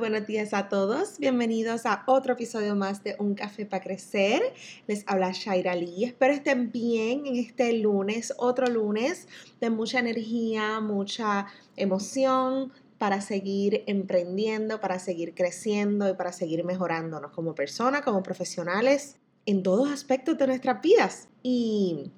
Buenos 0.00 0.26
días 0.26 0.54
a 0.54 0.70
todos. 0.70 1.18
Bienvenidos 1.18 1.84
a 1.84 2.04
otro 2.06 2.32
episodio 2.32 2.74
más 2.74 3.04
de 3.04 3.16
Un 3.18 3.34
Café 3.34 3.66
para 3.66 3.84
Crecer. 3.84 4.40
Les 4.86 5.04
habla 5.06 5.30
Shaira 5.32 5.74
Lee. 5.74 6.04
Espero 6.04 6.32
estén 6.32 6.72
bien 6.72 7.26
en 7.26 7.36
este 7.36 7.74
lunes, 7.74 8.32
otro 8.38 8.66
lunes 8.66 9.28
de 9.60 9.68
mucha 9.68 9.98
energía, 9.98 10.80
mucha 10.80 11.48
emoción 11.76 12.72
para 12.96 13.20
seguir 13.20 13.84
emprendiendo, 13.86 14.80
para 14.80 14.98
seguir 14.98 15.34
creciendo 15.34 16.08
y 16.08 16.14
para 16.14 16.32
seguir 16.32 16.64
mejorándonos 16.64 17.32
como 17.32 17.54
personas, 17.54 18.00
como 18.00 18.22
profesionales, 18.22 19.18
en 19.44 19.62
todos 19.62 19.90
aspectos 19.90 20.38
de 20.38 20.46
nuestras 20.46 20.80
vidas. 20.80 21.28
Y 21.42 22.10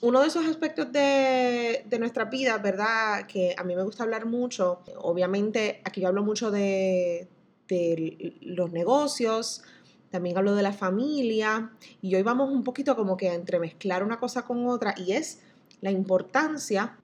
uno 0.00 0.20
de 0.20 0.28
esos 0.28 0.46
aspectos 0.46 0.92
de, 0.92 1.84
nuestra 1.98 2.26
vida, 2.26 2.58
¿verdad? 2.58 3.26
Que 3.26 3.54
a 3.56 3.64
mí 3.64 3.74
me 3.74 3.82
gusta 3.82 4.04
hablar 4.04 4.26
mucho, 4.26 4.82
obviamente 4.98 5.80
aquí 5.84 6.00
yo 6.00 6.08
hablo 6.08 6.22
mucho 6.22 6.50
de, 6.50 7.28
los 8.40 8.72
negocios, 8.72 9.62
también 10.10 10.38
hablo 10.38 10.54
de 10.54 10.62
la 10.62 10.72
familia 10.72 11.72
y 12.00 12.14
hoy 12.14 12.22
vamos 12.22 12.50
un 12.50 12.62
poquito 12.62 12.94
como 12.94 13.16
que 13.16 13.30
a 13.30 13.34
entremezclar 13.34 14.04
una 14.04 14.18
cosa 14.18 14.42
con 14.42 14.66
otra 14.66 14.94
y 14.96 15.12
es 15.12 15.40
la 15.80 15.90
importancia 15.90 16.96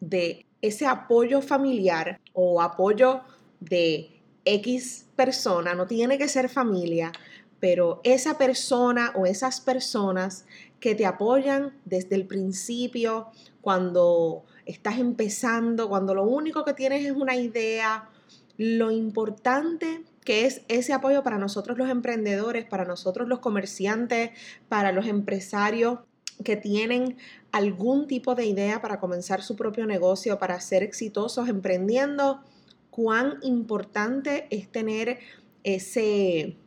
de 0.00 0.44
ese 0.60 0.86
apoyo 0.86 1.40
familiar 1.40 2.20
o 2.34 2.60
apoyo 2.60 3.20
de 3.60 4.20
X 4.44 5.06
persona, 5.16 5.74
no 5.74 5.86
tiene 5.86 6.18
que 6.18 6.28
ser 6.28 6.48
familia, 6.48 7.12
pero 7.60 8.00
esa 8.04 8.38
persona 8.38 9.12
o 9.16 9.26
esas 9.26 9.60
personas 9.60 10.44
que 10.80 10.94
te 10.94 11.06
apoyan 11.06 11.72
desde 11.84 12.14
el 12.14 12.26
principio, 12.26 13.28
cuando 13.60 14.44
estás 14.64 14.98
empezando, 14.98 15.88
cuando 15.88 16.14
lo 16.14 16.24
único 16.24 16.64
que 16.64 16.74
tienes 16.74 17.04
es 17.04 17.12
una 17.12 17.36
idea, 17.36 18.08
lo 18.56 18.90
importante 18.90 20.04
que 20.28 20.44
es 20.44 20.60
ese 20.68 20.92
apoyo 20.92 21.22
para 21.22 21.38
nosotros 21.38 21.78
los 21.78 21.88
emprendedores, 21.88 22.66
para 22.66 22.84
nosotros 22.84 23.28
los 23.28 23.38
comerciantes, 23.38 24.32
para 24.68 24.92
los 24.92 25.06
empresarios 25.06 26.00
que 26.44 26.54
tienen 26.54 27.16
algún 27.50 28.06
tipo 28.06 28.34
de 28.34 28.44
idea 28.44 28.82
para 28.82 29.00
comenzar 29.00 29.42
su 29.42 29.56
propio 29.56 29.86
negocio, 29.86 30.38
para 30.38 30.60
ser 30.60 30.82
exitosos 30.82 31.48
emprendiendo, 31.48 32.42
cuán 32.90 33.38
importante 33.40 34.48
es 34.50 34.70
tener 34.70 35.18
ese, 35.64 36.58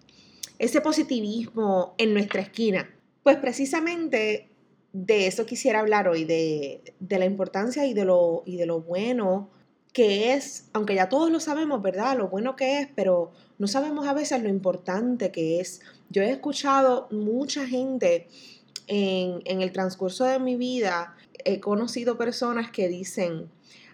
ese 0.58 0.82
positivismo 0.82 1.94
en 2.00 2.16
nuestra 2.16 2.42
esquina. 2.42 2.90
Pues 3.22 3.38
precisamente 3.38 4.50
de 4.92 5.28
eso 5.28 5.46
quisiera 5.46 5.82
hablar 5.82 6.08
hoy, 6.08 6.24
de, 6.24 6.82
la 7.08 7.26
importancia 7.26 7.86
y 7.86 7.94
de, 7.94 8.06
lo, 8.06 8.42
y 8.44 8.58
de 8.58 8.66
lo 8.66 8.82
bueno 8.82 9.52
que 9.94 10.34
es, 10.34 10.70
aunque 10.74 10.96
ya 10.96 11.10
todos 11.10 11.30
lo 11.32 11.40
sabemos, 11.40 11.82
¿verdad? 11.82 12.18
Lo 12.18 12.30
bueno 12.30 12.56
que 12.56 12.80
es, 12.80 12.88
pero 12.96 13.32
no 13.58 13.68
sabemos 13.68 14.08
a 14.08 14.14
veces 14.14 14.42
lo 14.42 14.50
importante 14.50 15.32
que 15.32 15.60
es. 15.60 15.82
Yo 16.10 16.22
he 16.22 16.30
escuchado 16.30 17.08
mucha 17.12 17.68
gente 17.68 18.28
en, 18.88 19.42
en 19.46 19.62
el 19.62 19.72
transcurso 19.72 20.26
de 20.26 20.40
mi 20.40 20.56
vida, 20.56 21.16
he 21.44 21.60
conocido 21.60 22.18
personas 22.18 22.72
que 22.72 22.88
dicen, 22.88 23.50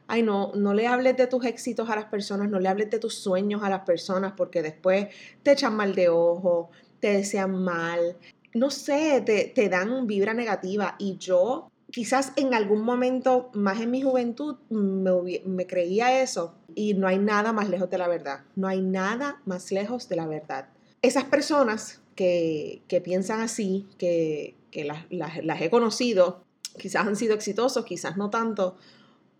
ay, 0.08 0.24
no, 0.24 0.52
no 0.56 0.74
le 0.74 0.88
hables 0.88 1.18
de 1.18 1.28
tus 1.28 1.46
éxitos 1.46 1.90
a 1.90 1.96
las 1.96 2.06
personas, 2.06 2.50
no 2.50 2.60
le 2.60 2.70
hables 2.70 2.90
de 2.90 3.00
tus 3.00 3.16
sueños 3.16 3.64
a 3.64 3.70
las 3.70 3.82
personas 3.82 4.34
porque 4.36 4.62
después 4.62 5.08
te 5.44 5.52
echan 5.52 5.76
mal 5.76 5.96
de 5.96 6.10
ojo, 6.10 6.70
te 7.00 7.12
desean 7.14 7.56
mal, 7.64 8.18
no 8.54 8.72
sé, 8.72 9.22
te, 9.22 9.70
dan 9.70 10.08
vibra 10.08 10.34
negativa. 10.34 10.96
Y 10.98 11.18
yo 11.18 11.72
quizás 11.92 12.34
en 12.36 12.54
algún 12.54 12.82
momento, 12.82 13.50
más 13.54 13.80
en 13.82 13.92
mi 13.92 14.02
juventud, 14.02 14.58
me, 14.70 15.68
creía 15.68 16.22
eso. 16.22 16.56
Y 16.76 16.94
no 16.94 17.08
hay 17.08 17.18
nada 17.18 17.54
más 17.54 17.70
lejos 17.70 17.90
de 17.90 17.98
la 17.98 18.08
verdad. 18.08 18.42
No 18.56 18.68
hay 18.68 18.82
nada 18.82 19.42
más 19.46 19.72
lejos 19.72 20.10
de 20.10 20.16
la 20.16 20.28
verdad. 20.28 20.70
Esas 21.02 21.26
personas 21.26 22.02
que, 22.16 22.82
piensan 23.04 23.42
así, 23.42 23.88
que, 23.98 24.56
las, 24.74 25.62
he 25.62 25.70
conocido, 25.70 26.44
quizás 26.78 27.08
han 27.08 27.16
sido 27.16 27.34
exitosos, 27.34 27.86
quizás 27.86 28.18
no 28.18 28.30
tanto, 28.30 28.78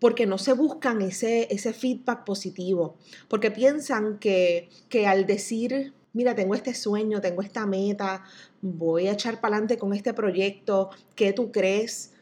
porque 0.00 0.26
no 0.26 0.38
se 0.38 0.52
buscan 0.52 1.02
ese, 1.02 1.48
ese 1.50 1.72
feedback 1.72 2.24
positivo, 2.24 2.96
porque 3.28 3.50
piensan 3.50 4.18
que, 4.18 4.68
que 4.88 5.06
al 5.06 5.26
decir 5.26 5.92
mira, 6.12 6.34
tengo 6.34 6.54
este 6.54 6.74
sueño, 6.74 7.20
tengo 7.20 7.42
esta 7.42 7.64
meta, 7.66 8.24
voy 8.60 9.06
a 9.06 9.12
echar 9.12 9.40
para 9.40 9.54
adelante 9.54 9.78
con 9.78 9.92
este 9.92 10.14
proyecto, 10.14 10.90
¿qué 11.14 11.32
tú 11.32 11.52
crees? 11.52 12.12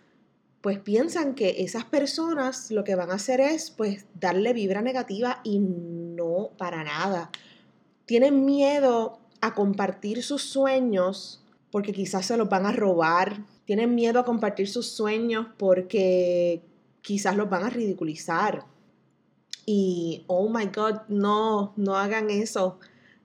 Pues 0.66 0.80
piensan 0.80 1.36
que 1.36 1.62
esas 1.62 1.84
personas 1.84 2.72
lo 2.72 2.82
que 2.82 2.96
van 2.96 3.12
a 3.12 3.14
hacer 3.14 3.40
es 3.40 3.70
pues 3.70 4.06
darle 4.18 4.52
vibra 4.52 4.82
negativa 4.82 5.40
y 5.44 5.60
no 5.60 6.50
para 6.58 6.82
nada. 6.82 7.30
Tienen 8.04 8.44
miedo 8.44 9.20
a 9.40 9.54
compartir 9.54 10.24
sus 10.24 10.42
sueños 10.42 11.44
porque 11.70 11.92
quizás 11.92 12.26
se 12.26 12.36
los 12.36 12.48
van 12.48 12.66
a 12.66 12.72
robar. 12.72 13.44
Tienen 13.64 13.94
miedo 13.94 14.18
a 14.18 14.24
compartir 14.24 14.68
sus 14.68 14.88
sueños 14.88 15.46
porque 15.56 16.64
quizás 17.00 17.36
los 17.36 17.48
van 17.48 17.62
a 17.62 17.70
ridiculizar. 17.70 18.66
Y, 19.66 20.24
oh 20.26 20.48
my 20.48 20.64
God, 20.64 21.02
no, 21.06 21.74
no 21.76 21.96
hagan 21.96 22.28
eso 22.28 22.80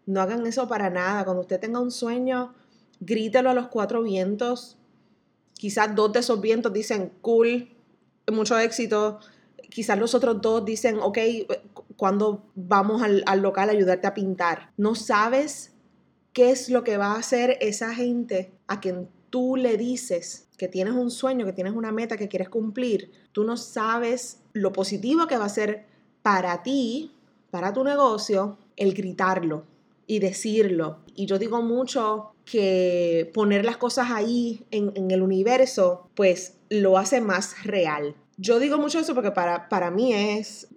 no 0.06 0.22
hagan 0.22 0.46
eso 0.46 0.68
para 0.68 0.92
nada. 0.92 1.26
Cuando 1.26 1.42
usted 1.42 1.60
tenga 1.60 1.80
un 1.80 1.90
sueño, 1.90 2.54
grítelo 3.00 3.50
a 3.50 3.56
los 3.56 3.70
cuatro 3.70 4.04
vientos. 4.04 4.78
Quizás 5.62 5.94
dos 5.94 6.12
de 6.12 6.22
esos 6.22 6.42
vientos 6.42 6.74
dicen, 6.74 7.12
cool, 7.22 7.70
mucho 8.34 8.58
éxito. 8.58 9.20
Quizás 9.70 10.00
los 10.00 10.16
otros 10.16 10.42
dos 10.42 10.66
dicen, 10.66 10.98
ok, 11.00 11.20
cuando 11.96 12.50
vamos 12.56 13.04
al, 13.04 13.22
al 13.28 13.42
local 13.42 13.70
a 13.70 13.74
ayudarte 13.74 14.08
a 14.08 14.16
pintar. 14.16 14.72
No 14.76 14.96
sabes 14.96 15.74
qué 16.34 16.50
es 16.50 16.70
lo 16.70 16.84
que 16.84 16.98
va 16.98 17.12
a 17.12 17.20
hacer 17.20 17.60
esa 17.62 17.94
gente 17.94 18.52
a 18.66 18.80
quien 18.80 19.08
tú 19.30 19.56
le 19.56 19.78
dices 19.78 20.48
que 20.58 20.68
tienes 20.68 20.96
un 20.96 21.12
sueño, 21.12 21.46
que 21.46 21.54
tienes 21.54 21.74
una 21.74 21.92
meta 21.92 22.18
que 22.18 22.28
quieres 22.28 22.50
cumplir. 22.50 23.12
Tú 23.32 23.44
no 23.44 23.56
sabes 23.56 24.40
lo 24.54 24.74
positivo 24.74 25.28
que 25.28 25.38
va 25.38 25.46
a 25.46 25.50
ser 25.50 25.86
para 26.24 26.64
ti, 26.64 27.14
para 27.52 27.72
tu 27.72 27.84
negocio, 27.84 28.58
el 28.78 28.96
gritarlo 28.96 29.71
y 30.12 30.20
decirlo. 30.20 30.98
Y 31.16 31.26
yo 31.26 31.40
digo 31.40 31.62
mucho 31.62 32.34
que 32.44 33.32
poner 33.34 33.64
las 33.64 33.78
cosas 33.78 34.12
ahí 34.12 34.66
en, 34.70 35.10
el 35.10 35.22
universo, 35.22 36.10
pues 36.16 36.58
lo 36.70 36.98
hace 36.98 37.22
más 37.22 37.64
real. 37.64 38.18
Yo 38.36 38.60
digo 38.60 38.78
mucho 38.78 39.00
eso 39.00 39.16
porque 39.16 39.32
para, 39.32 39.70
para 39.70 39.90
mí 39.90 40.14
es, 40.14 40.68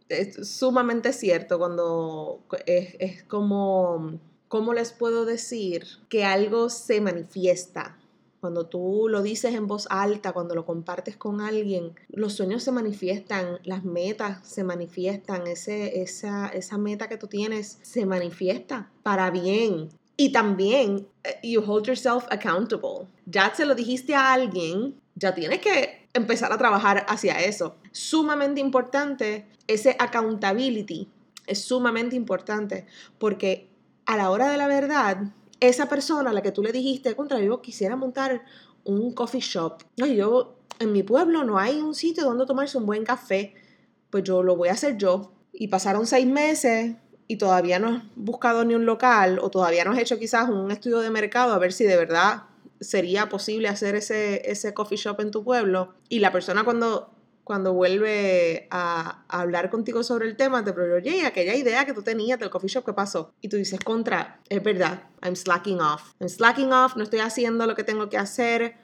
sumamente 0.44 1.12
cierto 1.12 1.58
cuando 1.58 2.44
es, 2.64 2.94
es 3.00 3.24
como, 3.24 4.20
¿cómo 4.46 4.72
les 4.72 4.92
puedo 4.92 5.24
decir? 5.24 5.84
Que 6.08 6.24
algo 6.24 6.70
se 6.70 7.00
manifiesta 7.00 7.98
cuando 8.44 8.66
tú 8.66 9.06
lo 9.08 9.22
dices 9.22 9.54
en 9.54 9.66
voz 9.66 9.86
alta, 9.88 10.32
cuando 10.32 10.54
lo 10.54 10.66
compartes 10.66 11.16
con 11.16 11.40
alguien, 11.40 11.94
los 12.10 12.34
sueños 12.34 12.62
se 12.62 12.72
manifiestan, 12.72 13.58
las 13.64 13.84
metas 13.84 14.46
se 14.46 14.64
manifiestan, 14.64 15.46
ese, 15.46 16.02
esa, 16.02 16.48
esa 16.48 16.76
meta 16.76 17.08
que 17.08 17.16
tú 17.16 17.26
tienes 17.26 17.78
se 17.80 18.04
manifiesta 18.04 18.90
para 19.02 19.30
bien. 19.30 19.88
Y 20.18 20.30
también, 20.30 21.08
eh, 21.24 21.38
you 21.42 21.62
hold 21.66 21.86
yourself 21.86 22.26
accountable. 22.28 23.08
Ya 23.24 23.50
se 23.54 23.64
lo 23.64 23.74
dijiste 23.74 24.14
a 24.14 24.34
alguien, 24.34 25.00
ya 25.14 25.34
tienes 25.34 25.60
que 25.60 26.06
empezar 26.12 26.52
a 26.52 26.58
trabajar 26.58 27.06
hacia 27.08 27.40
eso. 27.40 27.76
Sumamente 27.92 28.60
importante 28.60 29.46
ese 29.66 29.96
accountability. 29.98 31.08
Es 31.46 31.64
sumamente 31.64 32.14
importante 32.14 32.84
porque 33.18 33.70
a 34.04 34.18
la 34.18 34.28
hora 34.30 34.50
de 34.50 34.58
la 34.58 34.66
verdad, 34.66 35.32
esa 35.60 35.88
persona 35.88 36.30
a 36.30 36.32
la 36.32 36.42
que 36.42 36.52
tú 36.52 36.62
le 36.62 36.72
dijiste, 36.72 37.14
contra 37.14 37.40
yo 37.40 37.62
quisiera 37.62 37.96
montar 37.96 38.44
un 38.84 39.12
coffee 39.12 39.40
shop. 39.40 39.78
No, 39.96 40.06
yo, 40.06 40.56
en 40.78 40.92
mi 40.92 41.02
pueblo 41.02 41.44
no 41.44 41.58
hay 41.58 41.80
un 41.80 41.94
sitio 41.94 42.24
donde 42.24 42.46
tomarse 42.46 42.78
un 42.78 42.86
buen 42.86 43.04
café. 43.04 43.54
Pues 44.10 44.24
yo 44.24 44.42
lo 44.42 44.56
voy 44.56 44.68
a 44.68 44.72
hacer 44.72 44.96
yo. 44.96 45.32
Y 45.52 45.68
pasaron 45.68 46.06
seis 46.06 46.26
meses 46.26 46.96
y 47.26 47.36
todavía 47.36 47.78
no 47.78 47.88
has 47.88 48.02
buscado 48.16 48.64
ni 48.64 48.74
un 48.74 48.86
local 48.86 49.38
o 49.40 49.50
todavía 49.50 49.84
no 49.84 49.92
has 49.92 49.98
hecho 49.98 50.18
quizás 50.18 50.48
un 50.48 50.70
estudio 50.70 50.98
de 50.98 51.10
mercado 51.10 51.54
a 51.54 51.58
ver 51.58 51.72
si 51.72 51.84
de 51.84 51.96
verdad 51.96 52.44
sería 52.80 53.28
posible 53.28 53.68
hacer 53.68 53.94
ese, 53.94 54.50
ese 54.50 54.74
coffee 54.74 54.98
shop 54.98 55.20
en 55.20 55.30
tu 55.30 55.44
pueblo. 55.44 55.94
Y 56.08 56.18
la 56.18 56.32
persona 56.32 56.64
cuando 56.64 57.13
cuando 57.44 57.74
vuelve 57.74 58.66
a, 58.70 59.24
hablar 59.28 59.70
contigo 59.70 60.02
sobre 60.02 60.26
el 60.26 60.36
tema, 60.36 60.64
te 60.64 60.72
pregunta, 60.72 60.96
oye, 60.96 61.26
aquella 61.26 61.54
idea 61.54 61.84
que 61.84 61.92
tú 61.92 62.02
tenías 62.02 62.38
del 62.38 62.50
coffee 62.50 62.68
shop, 62.68 62.84
¿qué 62.84 62.92
pasó? 62.94 63.32
Y 63.40 63.48
tú 63.48 63.56
dices, 63.56 63.78
contra, 63.80 64.40
es 64.48 64.62
verdad, 64.62 65.04
I'm 65.22 65.36
slacking 65.36 65.80
off. 65.80 66.12
I'm 66.20 66.28
slacking 66.28 66.72
off, 66.72 66.96
no 66.96 67.04
estoy 67.04 67.20
haciendo 67.20 67.66
lo 67.66 67.74
que 67.74 67.84
tengo 67.84 68.08
que 68.08 68.16
hacer, 68.16 68.76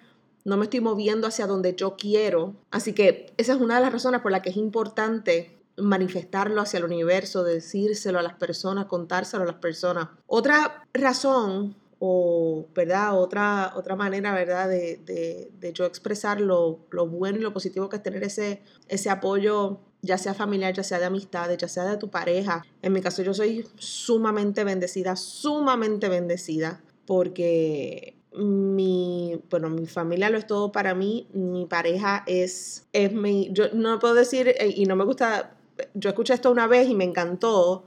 no 0.45 0.57
me 0.57 0.65
estoy 0.65 0.81
moviendo 0.81 1.27
hacia 1.27 1.47
donde 1.47 1.75
yo 1.75 1.97
quiero. 1.97 2.55
Así 2.71 2.93
que 2.93 3.33
esa 3.37 3.55
es 3.55 3.61
una 3.61 3.77
de 3.77 3.83
las 3.83 3.93
razones 3.93 4.21
por 4.21 4.31
las 4.31 4.43
que 4.43 4.51
es 4.51 4.57
importante 4.57 5.59
manifestarlo 5.77 6.61
hacia 6.61 6.79
el 6.79 6.85
universo, 6.85 7.45
decírselo 7.45 8.19
a 8.19 8.23
las 8.23 8.35
personas, 8.35 8.87
contárselo 8.87 9.45
a 9.45 9.47
las 9.47 9.57
personas. 9.57 10.09
Otra 10.27 10.85
razón 10.93 11.77
o, 12.03 12.67
¿verdad? 12.75 13.17
Otra, 13.17 13.75
otra 13.77 13.95
manera, 13.95 14.35
¿verdad? 14.35 14.69
De, 14.69 15.51
yo 15.75 15.85
expresar 15.85 16.41
lo, 16.41 16.81
bueno 17.07 17.39
y 17.39 17.43
lo 17.43 17.53
positivo 17.53 17.91
que 17.91 17.97
es 17.97 18.03
tener 18.03 18.25
ese, 18.25 18.63
ese 18.89 19.11
apoyo, 19.11 19.81
ya 20.01 20.17
sea 20.17 20.33
familiar, 20.33 20.73
ya 20.73 20.83
sea 20.83 20.99
de 20.99 21.05
amistades, 21.05 21.59
ya 21.59 21.69
sea 21.69 21.85
de 21.85 21.99
tu 21.99 22.11
pareja. 22.11 22.65
En 22.81 22.95
mi 22.95 23.03
caso 23.03 23.23
yo 23.23 23.35
soy 23.35 23.67
sumamente 23.77 24.65
bendecida, 24.65 25.15
sumamente 25.15 26.09
bendecida, 26.09 26.83
porque 27.05 28.17
mi, 28.35 29.39
bueno, 29.51 29.69
mi 29.69 29.87
familia 29.87 30.31
lo 30.31 30.39
es 30.39 30.47
todo 30.47 30.73
para 30.73 30.95
mí, 30.95 31.29
mi 31.35 31.67
pareja 31.67 32.25
es, 32.27 32.87
es 32.95 33.13
mi, 33.13 33.51
yo 33.53 33.67
no 33.75 33.99
puedo 33.99 34.15
decir, 34.15 34.55
y 34.75 34.87
no 34.87 34.97
me 34.97 35.05
gusta, 35.05 35.55
yo 35.93 36.09
escuché 36.09 36.33
esto 36.33 36.51
una 36.51 36.67
vez 36.67 36.89
y 36.89 36.95
me 36.95 37.05
encantó, 37.05 37.85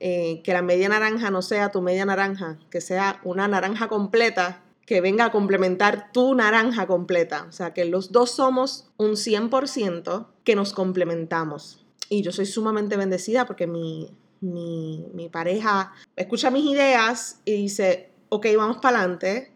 eh, 0.00 0.42
que 0.42 0.52
la 0.52 0.62
media 0.62 0.88
naranja 0.88 1.30
no 1.30 1.42
sea 1.42 1.70
tu 1.70 1.80
media 1.80 2.04
naranja, 2.04 2.58
que 2.70 2.80
sea 2.80 3.20
una 3.24 3.48
naranja 3.48 3.88
completa 3.88 4.62
que 4.86 5.00
venga 5.00 5.26
a 5.26 5.32
complementar 5.32 6.12
tu 6.12 6.34
naranja 6.34 6.86
completa. 6.86 7.46
O 7.48 7.52
sea, 7.52 7.72
que 7.72 7.84
los 7.84 8.12
dos 8.12 8.32
somos 8.32 8.90
un 8.96 9.12
100% 9.12 10.26
que 10.44 10.56
nos 10.56 10.72
complementamos. 10.72 11.84
Y 12.08 12.22
yo 12.22 12.32
soy 12.32 12.46
sumamente 12.46 12.96
bendecida 12.96 13.46
porque 13.46 13.66
mi, 13.66 14.10
mi, 14.40 15.06
mi 15.14 15.28
pareja 15.28 15.92
escucha 16.16 16.50
mis 16.50 16.64
ideas 16.66 17.40
y 17.44 17.52
dice, 17.52 18.10
ok, 18.28 18.46
vamos 18.56 18.78
para 18.78 18.98
adelante, 18.98 19.52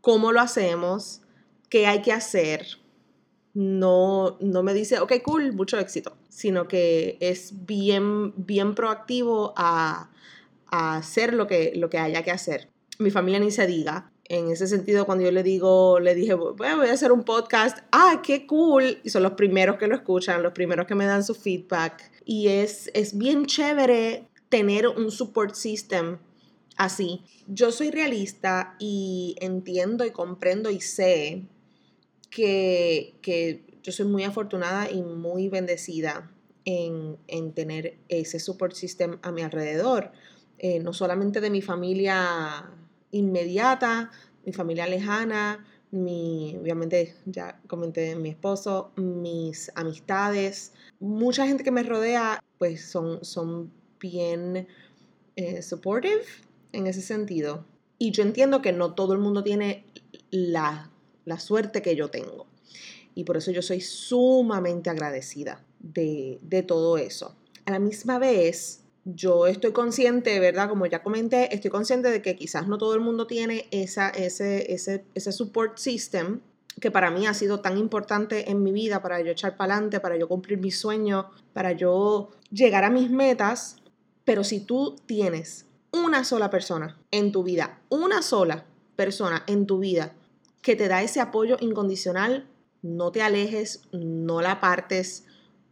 ¿cómo 0.00 0.32
lo 0.32 0.40
hacemos? 0.40 1.22
¿Qué 1.70 1.86
hay 1.86 2.02
que 2.02 2.12
hacer? 2.12 2.66
No, 3.56 4.36
no 4.40 4.62
me 4.62 4.74
dice, 4.74 5.00
ok, 5.00 5.14
cool, 5.24 5.54
mucho 5.54 5.78
éxito, 5.78 6.14
sino 6.28 6.68
que 6.68 7.16
es 7.20 7.64
bien, 7.64 8.34
bien 8.36 8.74
proactivo 8.74 9.54
a, 9.56 10.10
hacer 10.66 11.32
lo 11.32 11.46
que, 11.46 11.72
lo 11.74 11.88
que 11.88 11.96
haya 11.96 12.22
que 12.22 12.30
hacer. 12.30 12.68
Mi 12.98 13.10
familia 13.10 13.40
ni 13.40 13.50
se 13.50 13.66
diga. 13.66 14.12
En 14.24 14.50
ese 14.50 14.66
sentido, 14.66 15.06
cuando 15.06 15.24
yo 15.24 15.30
le 15.30 15.42
digo, 15.42 16.00
le 16.00 16.14
dije, 16.14 16.34
voy 16.34 16.66
a 16.66 16.92
hacer 16.92 17.12
un 17.12 17.24
podcast, 17.24 17.78
ah, 17.92 18.20
qué 18.22 18.46
cool, 18.46 18.98
y 19.02 19.08
son 19.08 19.22
los 19.22 19.32
primeros 19.32 19.78
que 19.78 19.86
lo 19.86 19.94
escuchan, 19.94 20.42
los 20.42 20.52
primeros 20.52 20.86
que 20.86 20.94
me 20.94 21.06
dan 21.06 21.24
su 21.24 21.34
feedback. 21.34 22.10
Y 22.26 22.48
es, 22.48 22.90
es 22.92 23.16
bien 23.16 23.46
chévere 23.46 24.28
tener 24.50 24.86
un 24.86 25.10
support 25.10 25.54
system 25.54 26.18
así. 26.76 27.22
Yo 27.46 27.72
soy 27.72 27.90
realista 27.90 28.76
y 28.78 29.34
entiendo 29.40 30.04
y 30.04 30.10
comprendo 30.10 30.70
y 30.70 30.80
sé 30.80 31.46
que, 32.36 33.62
yo 33.82 33.92
soy 33.92 34.06
muy 34.06 34.24
afortunada 34.24 34.90
y 34.90 35.02
muy 35.02 35.48
bendecida 35.48 36.30
en, 36.64 37.16
tener 37.54 37.98
ese 38.08 38.40
support 38.40 38.74
system 38.74 39.18
a 39.22 39.30
mi 39.30 39.42
alrededor, 39.42 40.12
eh, 40.58 40.80
no 40.80 40.92
solamente 40.92 41.40
de 41.40 41.50
mi 41.50 41.62
familia 41.62 42.70
inmediata, 43.12 44.10
mi 44.44 44.52
familia 44.52 44.86
lejana, 44.86 45.64
mi, 45.92 46.56
obviamente 46.60 47.14
ya 47.26 47.60
comenté 47.68 48.16
mi 48.16 48.30
esposo, 48.30 48.92
mis 48.96 49.70
amistades, 49.76 50.72
mucha 50.98 51.46
gente 51.46 51.62
que 51.62 51.70
me 51.70 51.84
rodea, 51.84 52.42
pues 52.58 52.84
son, 52.84 53.24
son 53.24 53.70
bien 54.00 54.66
eh, 55.36 55.62
supportive 55.62 56.22
en 56.72 56.86
ese 56.86 57.02
sentido. 57.02 57.64
Y 57.98 58.10
yo 58.10 58.22
entiendo 58.24 58.60
que 58.60 58.72
no 58.72 58.94
todo 58.94 59.12
el 59.12 59.20
mundo 59.20 59.42
tiene 59.42 59.86
la 60.30 60.90
la 61.26 61.38
suerte 61.38 61.82
que 61.82 61.94
yo 61.94 62.08
tengo. 62.08 62.46
Y 63.14 63.24
por 63.24 63.36
eso 63.36 63.50
yo 63.50 63.60
soy 63.60 63.82
sumamente 63.82 64.88
agradecida 64.88 65.62
de, 65.80 66.64
todo 66.66 66.96
eso. 66.96 67.36
A 67.66 67.72
la 67.72 67.78
misma 67.78 68.18
vez, 68.18 68.80
yo 69.04 69.46
estoy 69.46 69.72
consciente, 69.72 70.40
¿verdad? 70.40 70.68
Como 70.68 70.86
ya 70.86 71.02
comenté, 71.02 71.54
estoy 71.54 71.70
consciente 71.70 72.10
de 72.10 72.22
que 72.22 72.36
quizás 72.36 72.68
no 72.68 72.78
todo 72.78 72.94
el 72.94 73.00
mundo 73.00 73.26
tiene 73.26 73.66
esa, 73.70 74.08
ese, 74.08 74.72
ese, 74.72 75.04
ese 75.14 75.32
support 75.32 75.78
system 75.78 76.40
que 76.80 76.90
para 76.90 77.10
mí 77.10 77.26
ha 77.26 77.34
sido 77.34 77.60
tan 77.60 77.78
importante 77.78 78.50
en 78.50 78.62
mi 78.62 78.70
vida, 78.70 79.00
para 79.00 79.20
yo 79.20 79.32
echar 79.32 79.56
para 79.56 79.74
adelante, 79.74 80.00
para 80.00 80.16
yo 80.16 80.28
cumplir 80.28 80.58
mis 80.58 80.78
sueños, 80.78 81.26
para 81.52 81.72
yo 81.72 82.30
llegar 82.50 82.84
a 82.84 82.90
mis 82.90 83.10
metas. 83.10 83.76
Pero 84.24 84.44
si 84.44 84.60
tú 84.60 84.96
tienes 85.06 85.64
una 85.90 86.24
sola 86.24 86.50
persona 86.50 86.98
en 87.10 87.32
tu 87.32 87.42
vida, 87.42 87.80
una 87.88 88.20
sola 88.20 88.66
persona 88.94 89.44
en 89.46 89.66
tu 89.66 89.78
vida 89.78 90.15
que 90.66 90.74
te 90.74 90.88
da 90.88 91.00
ese 91.00 91.20
apoyo 91.20 91.56
incondicional, 91.60 92.48
no 92.82 93.12
te 93.12 93.22
alejes, 93.22 93.82
no 93.92 94.40
la 94.42 94.58
partes, 94.58 95.24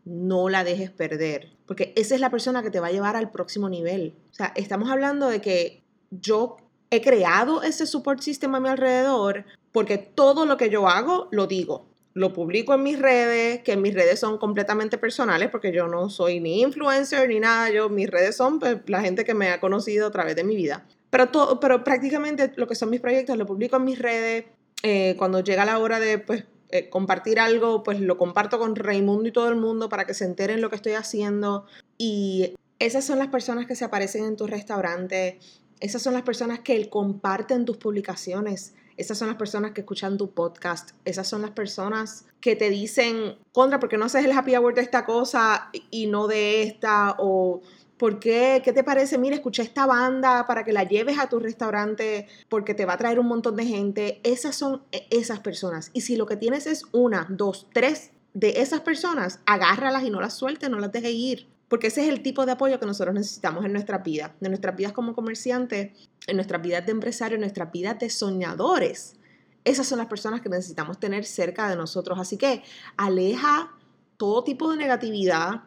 no 0.05 0.49
la 0.49 0.63
dejes 0.63 0.93
perder, 0.93 1.51
porque 1.67 1.93
esa 1.97 2.15
es 2.15 2.21
la 2.21 2.31
persona 2.31 2.63
que 2.63 2.71
te 2.71 2.79
va 2.79 2.87
a 2.87 2.93
llevar 2.93 3.17
al 3.17 3.33
próximo 3.33 3.69
nivel. 3.69 4.15
O 4.31 4.35
sea, 4.35 4.53
estamos 4.55 4.89
hablando 4.89 5.27
de 5.27 5.41
que 5.41 5.83
yo 6.13 6.59
he 6.91 7.01
creado 7.01 7.65
ese 7.65 7.89
support 7.89 8.21
system 8.21 8.55
a 8.55 8.61
mi 8.61 8.69
alrededor 8.69 9.47
porque 9.73 9.99
todo 9.99 10.47
lo 10.47 10.57
que 10.57 10.71
yo 10.71 10.87
hago 10.87 11.27
lo 11.33 11.49
digo. 11.49 11.89
Lo 12.13 12.33
publico 12.33 12.73
en 12.73 12.85
mis 12.85 13.01
redes, 13.01 13.63
que 13.65 13.77
mis 13.77 13.95
redes 13.95 14.21
son 14.21 14.39
completamente 14.39 14.97
personales 14.97 15.51
porque 15.51 15.73
yo 15.73 15.89
no 15.89 16.09
soy 16.09 16.39
ni 16.39 16.63
influencer 16.63 17.29
ni 17.29 17.41
nada, 17.41 17.69
yo 17.71 17.89
mis 17.89 18.09
redes 18.09 18.37
son 18.37 18.61
pues, 18.61 18.77
la 18.87 19.01
gente 19.01 19.25
que 19.25 19.35
me 19.35 19.51
ha 19.51 19.59
conocido 19.59 20.07
a 20.07 20.13
través 20.13 20.37
de 20.37 20.45
mi 20.45 20.55
vida. 20.55 20.87
Pero, 21.11 21.31
todo, 21.31 21.59
pero 21.59 21.83
prácticamente 21.83 22.53
lo 22.55 22.69
que 22.69 22.77
son 22.77 22.91
mis 22.91 23.01
proyectos 23.01 23.37
lo 23.37 23.45
publico 23.45 23.75
en 23.75 23.85
mis 23.85 23.99
redes, 23.99 24.45
eh, 24.87 25.15
cuando 25.17 25.41
llega 25.41 25.65
la 25.65 25.79
hora 25.79 25.99
de 25.99 26.19
pues, 26.19 26.45
eh, 26.69 26.91
compartir 26.91 27.41
algo, 27.41 27.83
pues 27.83 28.01
lo 28.01 28.19
comparto 28.19 28.59
con 28.59 28.77
Raimundo 28.77 29.27
y 29.27 29.33
todo 29.33 29.49
el 29.49 29.57
mundo 29.57 29.89
para 29.89 30.05
que 30.05 30.13
se 30.13 30.27
enteren 30.27 30.61
lo 30.61 30.69
que 30.69 30.77
estoy 30.77 30.93
haciendo. 30.93 31.65
Y 31.97 32.55
esas 32.79 33.03
son 33.03 33.19
las 33.19 33.29
personas 33.29 33.65
que 33.65 33.77
se 33.77 33.87
aparecen 33.87 34.27
en 34.27 34.37
tu 34.37 34.47
restaurante, 34.47 35.41
esas 35.81 36.03
son 36.03 36.13
las 36.13 36.23
personas 36.23 36.61
que 36.61 36.91
comparten 36.91 37.65
tus 37.65 37.79
publicaciones, 37.79 38.75
esas 38.99 39.17
son 39.17 39.29
las 39.29 39.39
personas 39.39 39.73
que 39.73 39.81
escuchan 39.81 40.19
tu 40.19 40.33
podcast, 40.33 40.91
esas 41.07 41.27
son 41.27 41.41
las 41.41 41.53
personas 41.53 42.27
que 42.43 42.55
te 42.55 42.69
dicen, 42.69 43.39
contra, 43.53 43.81
¿por 43.81 43.89
qué 43.89 43.97
no 43.97 44.05
haces 44.05 44.27
el 44.27 44.33
happy 44.33 44.55
hour 44.55 44.75
de 44.75 44.83
esta 44.83 45.07
cosa 45.07 45.71
y 45.91 46.09
no 46.09 46.27
de 46.27 46.63
esta? 46.63 47.17
O 47.19 47.63
¿Por 48.05 48.21
qué? 48.21 48.61
¿Qué 48.63 48.75
te 48.75 48.85
parece? 48.85 49.17
Mira, 49.17 49.35
escuché 49.35 49.63
esta 49.63 49.87
banda 49.87 50.47
para 50.47 50.63
que 50.63 50.75
la 50.75 50.85
lleves 50.85 51.19
a 51.19 51.31
tu 51.31 51.39
restaurante 51.39 52.29
porque 52.51 52.75
te 52.75 52.85
va 52.85 52.93
a 52.93 52.97
traer 52.99 53.19
un 53.19 53.27
montón 53.27 53.57
de 53.57 53.65
gente. 53.65 54.21
Esas 54.25 54.55
son 54.55 54.83
e, 54.93 55.07
esas 55.09 55.41
personas. 55.41 55.89
Y 55.95 56.03
si 56.03 56.17
lo 56.17 56.27
que 56.27 56.37
tienes 56.37 56.67
es 56.67 56.83
una, 56.93 57.27
dos, 57.31 57.67
tres 57.73 58.11
de 58.35 58.61
esas 58.61 58.81
personas, 58.81 59.41
agárralas 59.47 60.03
y 60.03 60.11
no 60.11 60.21
las 60.21 60.35
sueltes, 60.35 60.69
no 60.69 60.81
las 60.81 60.93
dejes 60.93 61.15
ir. 61.15 61.49
Porque 61.71 61.87
ese 61.87 62.03
es 62.03 62.11
el 62.11 62.23
tipo 62.23 62.45
de 62.45 62.53
apoyo 62.53 62.79
que 62.79 62.85
nosotros 62.85 63.15
necesitamos 63.15 63.65
en 63.65 63.73
nuestra 63.73 63.97
vida, 63.97 64.35
en 64.39 64.51
nuestras 64.51 64.77
vidas 64.77 64.93
como 64.93 65.15
comerciantes, 65.15 65.93
en 66.27 66.37
nuestras 66.37 66.61
vidas 66.61 66.85
de 66.85 66.93
empresarios, 66.93 67.37
en 67.37 67.41
nuestras 67.41 67.73
vidas 67.73 67.99
de 67.99 68.11
soñadores. 68.11 69.17
Esas 69.65 69.87
son 69.87 69.97
las 69.97 70.09
personas 70.09 70.43
que 70.43 70.51
necesitamos 70.51 71.01
tener 71.01 71.25
cerca 71.25 71.71
de 71.71 71.77
nosotros. 71.77 72.19
Así 72.21 72.37
que 72.37 72.65
aleja 72.99 73.73
todo 74.19 74.45
tipo 74.45 74.71
de 74.71 74.77
negatividad, 74.77 75.63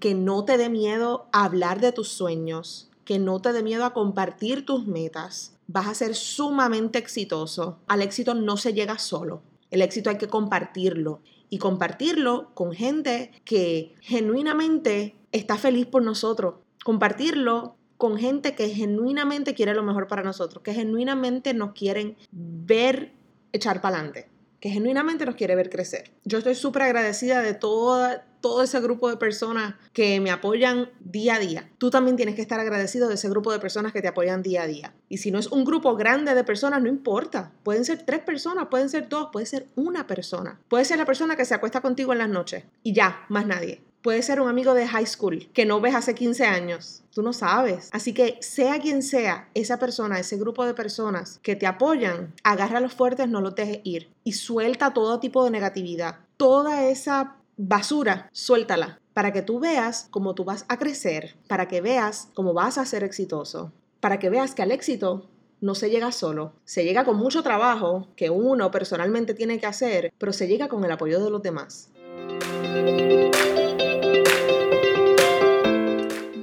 que 0.00 0.14
no 0.14 0.44
te 0.44 0.58
dé 0.58 0.68
miedo 0.68 1.26
a 1.32 1.44
hablar 1.44 1.80
de 1.80 1.92
tus 1.92 2.08
sueños, 2.08 2.90
que 3.04 3.18
no 3.18 3.40
te 3.40 3.52
dé 3.52 3.62
miedo 3.62 3.84
a 3.84 3.92
compartir 3.92 4.66
tus 4.66 4.86
metas. 4.86 5.56
Vas 5.66 5.88
a 5.88 5.94
ser 5.94 6.14
sumamente 6.14 6.98
exitoso. 6.98 7.78
Al 7.86 8.02
éxito 8.02 8.34
no 8.34 8.56
se 8.56 8.74
llega 8.74 8.98
solo. 8.98 9.42
El 9.70 9.82
éxito 9.82 10.10
hay 10.10 10.18
que 10.18 10.28
compartirlo 10.28 11.20
y 11.48 11.58
compartirlo 11.58 12.50
con 12.54 12.72
gente 12.72 13.30
que 13.44 13.94
genuinamente 14.00 15.16
está 15.32 15.56
feliz 15.56 15.86
por 15.86 16.02
nosotros. 16.02 16.56
Compartirlo 16.84 17.76
con 17.96 18.18
gente 18.18 18.54
que 18.54 18.68
genuinamente 18.68 19.54
quiere 19.54 19.74
lo 19.74 19.82
mejor 19.82 20.08
para 20.08 20.22
nosotros, 20.22 20.62
que 20.62 20.74
genuinamente 20.74 21.54
nos 21.54 21.72
quieren 21.72 22.16
ver 22.32 23.12
echar 23.52 23.80
para 23.80 23.98
adelante 23.98 24.33
que 24.64 24.70
genuinamente 24.70 25.26
nos 25.26 25.34
quiere 25.34 25.56
ver 25.56 25.68
crecer. 25.68 26.10
Yo 26.24 26.38
estoy 26.38 26.54
súper 26.54 26.84
agradecida 26.84 27.42
de 27.42 27.52
toda, 27.52 28.24
todo 28.40 28.62
ese 28.62 28.80
grupo 28.80 29.10
de 29.10 29.18
personas 29.18 29.74
que 29.92 30.18
me 30.22 30.30
apoyan 30.30 30.88
día 31.00 31.34
a 31.34 31.38
día. 31.38 31.70
Tú 31.76 31.90
también 31.90 32.16
tienes 32.16 32.34
que 32.34 32.40
estar 32.40 32.58
agradecido 32.58 33.08
de 33.08 33.16
ese 33.16 33.28
grupo 33.28 33.52
de 33.52 33.58
personas 33.58 33.92
que 33.92 34.00
te 34.00 34.08
apoyan 34.08 34.42
día 34.42 34.62
a 34.62 34.66
día. 34.66 34.94
Y 35.10 35.18
si 35.18 35.30
no 35.30 35.38
es 35.38 35.48
un 35.48 35.66
grupo 35.66 35.96
grande 35.96 36.34
de 36.34 36.44
personas, 36.44 36.80
no 36.80 36.88
importa. 36.88 37.52
Pueden 37.62 37.84
ser 37.84 38.06
tres 38.06 38.20
personas, 38.20 38.68
pueden 38.70 38.88
ser 38.88 39.10
dos, 39.10 39.28
puede 39.30 39.44
ser 39.44 39.66
una 39.76 40.06
persona. 40.06 40.58
Puede 40.68 40.86
ser 40.86 40.96
la 40.96 41.04
persona 41.04 41.36
que 41.36 41.44
se 41.44 41.52
acuesta 41.52 41.82
contigo 41.82 42.14
en 42.14 42.20
las 42.20 42.30
noches 42.30 42.64
y 42.82 42.94
ya, 42.94 43.26
más 43.28 43.46
nadie. 43.46 43.82
Puede 44.04 44.20
ser 44.20 44.38
un 44.38 44.50
amigo 44.50 44.74
de 44.74 44.86
high 44.86 45.06
school 45.06 45.48
que 45.54 45.64
no 45.64 45.80
ves 45.80 45.94
hace 45.94 46.14
15 46.14 46.44
años. 46.44 47.02
Tú 47.14 47.22
no 47.22 47.32
sabes. 47.32 47.88
Así 47.90 48.12
que 48.12 48.36
sea 48.42 48.78
quien 48.78 49.02
sea 49.02 49.48
esa 49.54 49.78
persona, 49.78 50.20
ese 50.20 50.36
grupo 50.36 50.66
de 50.66 50.74
personas 50.74 51.40
que 51.42 51.56
te 51.56 51.66
apoyan, 51.66 52.34
agarra 52.42 52.80
los 52.80 52.92
fuertes, 52.92 53.30
no 53.30 53.40
los 53.40 53.54
dejes 53.54 53.80
ir. 53.82 54.10
Y 54.22 54.32
suelta 54.32 54.92
todo 54.92 55.20
tipo 55.20 55.42
de 55.42 55.50
negatividad. 55.50 56.18
Toda 56.36 56.86
esa 56.86 57.36
basura, 57.56 58.28
suéltala. 58.30 59.00
Para 59.14 59.32
que 59.32 59.40
tú 59.40 59.58
veas 59.58 60.08
cómo 60.10 60.34
tú 60.34 60.44
vas 60.44 60.66
a 60.68 60.78
crecer, 60.78 61.36
para 61.48 61.66
que 61.66 61.80
veas 61.80 62.28
cómo 62.34 62.52
vas 62.52 62.76
a 62.76 62.84
ser 62.84 63.04
exitoso, 63.04 63.72
para 64.00 64.18
que 64.18 64.28
veas 64.28 64.54
que 64.54 64.60
al 64.60 64.72
éxito 64.72 65.30
no 65.62 65.74
se 65.74 65.88
llega 65.88 66.12
solo, 66.12 66.52
se 66.66 66.84
llega 66.84 67.06
con 67.06 67.16
mucho 67.16 67.42
trabajo 67.42 68.08
que 68.16 68.28
uno 68.28 68.70
personalmente 68.70 69.32
tiene 69.32 69.58
que 69.58 69.64
hacer, 69.64 70.12
pero 70.18 70.34
se 70.34 70.46
llega 70.46 70.68
con 70.68 70.84
el 70.84 70.92
apoyo 70.92 71.24
de 71.24 71.30
los 71.30 71.42
demás. 71.42 71.88